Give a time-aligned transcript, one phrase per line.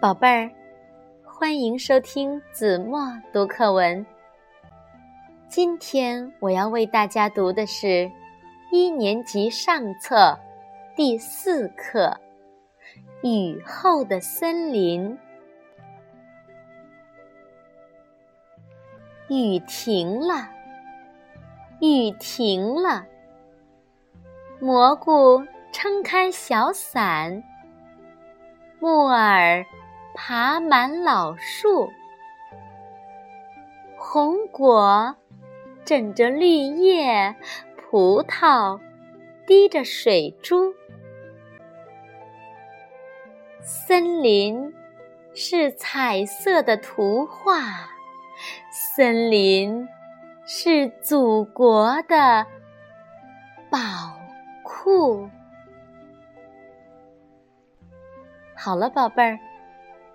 [0.00, 0.48] 宝贝儿，
[1.24, 3.00] 欢迎收听子墨
[3.32, 4.06] 读课文。
[5.48, 8.08] 今天我要为大家读的是
[8.70, 10.38] 一年级上册
[10.94, 12.16] 第四课
[13.28, 15.18] 《雨后的森林》。
[19.34, 20.48] 雨停了，
[21.80, 23.04] 雨停了，
[24.60, 27.42] 蘑菇撑开小伞，
[28.78, 29.66] 木耳。
[30.14, 31.92] 爬满老树，
[33.96, 35.16] 红果
[35.84, 37.36] 枕着绿叶，
[37.76, 38.80] 葡萄
[39.46, 40.74] 滴着水珠。
[43.62, 44.74] 森林
[45.34, 47.90] 是彩色的图画，
[48.70, 49.88] 森林
[50.46, 52.46] 是祖国的
[53.70, 53.78] 宝
[54.64, 55.28] 库。
[58.56, 59.38] 好了，宝贝儿。